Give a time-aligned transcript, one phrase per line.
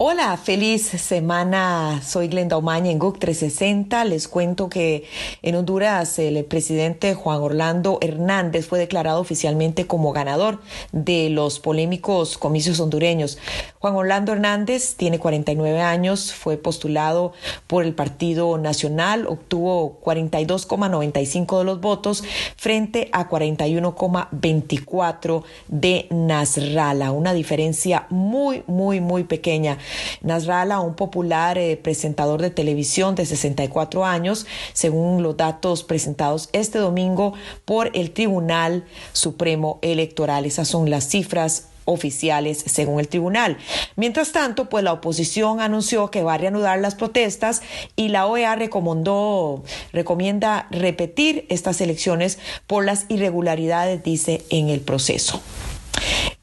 [0.00, 2.00] Hola, feliz semana.
[2.06, 4.04] Soy Glenda Omaña en GUC 360.
[4.04, 5.02] Les cuento que
[5.42, 10.60] en Honduras el presidente Juan Orlando Hernández fue declarado oficialmente como ganador
[10.92, 13.38] de los polémicos comicios hondureños.
[13.80, 17.32] Juan Orlando Hernández tiene 49 años, fue postulado
[17.66, 22.22] por el Partido Nacional, obtuvo 42,95 de los votos
[22.56, 29.78] frente a 41,24 de Nasralla, una diferencia muy, muy, muy pequeña.
[30.22, 36.78] Nasralla, un popular eh, presentador de televisión de 64 años, según los datos presentados este
[36.78, 37.34] domingo
[37.64, 40.46] por el Tribunal Supremo Electoral.
[40.46, 43.56] Esas son las cifras oficiales según el tribunal.
[43.96, 47.62] Mientras tanto, pues la oposición anunció que va a reanudar las protestas
[47.96, 55.40] y la OEA recomendó, recomienda repetir estas elecciones por las irregularidades, dice, en el proceso.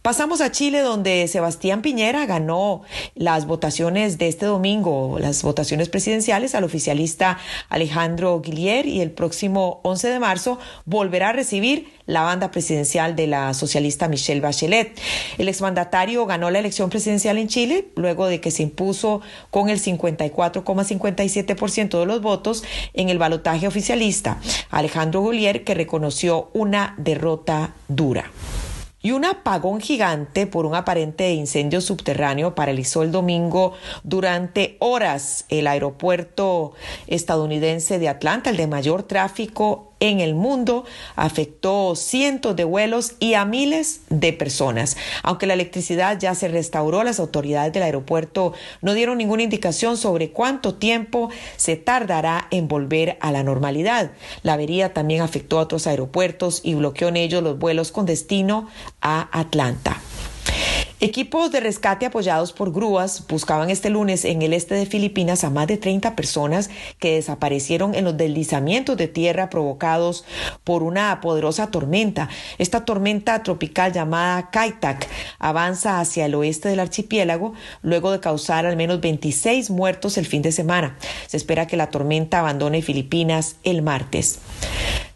[0.06, 2.84] Pasamos a Chile, donde Sebastián Piñera ganó
[3.16, 7.40] las votaciones de este domingo, las votaciones presidenciales al oficialista
[7.70, 13.26] Alejandro Guillier y el próximo 11 de marzo volverá a recibir la banda presidencial de
[13.26, 14.96] la socialista Michelle Bachelet.
[15.40, 19.82] El exmandatario ganó la elección presidencial en Chile luego de que se impuso con el
[19.82, 24.40] 54,57% de los votos en el balotaje oficialista.
[24.70, 28.30] Alejandro Guillier, que reconoció una derrota dura.
[29.06, 35.68] Y un apagón gigante por un aparente incendio subterráneo paralizó el domingo durante horas el
[35.68, 36.74] aeropuerto
[37.06, 43.34] estadounidense de Atlanta, el de mayor tráfico en el mundo, afectó cientos de vuelos y
[43.34, 44.98] a miles de personas.
[45.24, 50.32] Aunque la electricidad ya se restauró, las autoridades del aeropuerto no dieron ninguna indicación sobre
[50.32, 54.12] cuánto tiempo se tardará en volver a la normalidad.
[54.44, 58.68] La avería también afectó a otros aeropuertos y bloqueó en ellos los vuelos con destino
[59.02, 59.95] a Atlanta.
[61.06, 65.52] Equipos de rescate apoyados por grúas buscaban este lunes en el este de Filipinas a
[65.52, 70.26] más de 30 personas que desaparecieron en los deslizamientos de tierra provocados
[70.64, 72.28] por una poderosa tormenta.
[72.58, 75.08] Esta tormenta tropical llamada Kaitak
[75.38, 77.54] avanza hacia el oeste del archipiélago
[77.84, 80.98] luego de causar al menos 26 muertos el fin de semana.
[81.28, 84.40] Se espera que la tormenta abandone Filipinas el martes.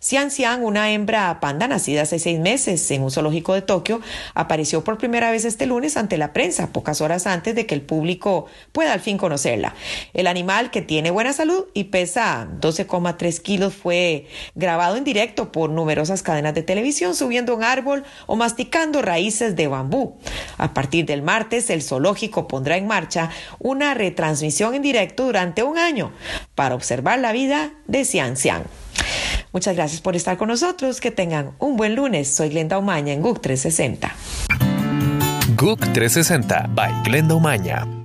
[0.02, 4.00] Xian Xian, una hembra panda nacida hace seis meses en un zoológico de Tokio,
[4.34, 7.82] apareció por primera vez este lunes ante la prensa, pocas horas antes de que el
[7.82, 9.76] público pueda al fin conocerla.
[10.14, 15.70] El animal, que tiene buena salud y pesa 12,3 kilos, fue grabado en directo por
[15.70, 20.16] numerosas cadenas de televisión subiendo un árbol o masticando raíces de bambú.
[20.58, 25.78] A partir del martes, el zoológico pondrá en marcha una retransmisión en directo durante un
[25.78, 26.14] año
[26.56, 28.64] para observar la vida de Xian Xian.
[29.52, 31.02] Muchas gracias por estar con nosotros.
[31.02, 32.34] Que tengan un buen lunes.
[32.34, 34.16] Soy Glenda Umaña en GUC 360.
[35.56, 37.99] GUC 360 by Glenda Umaña.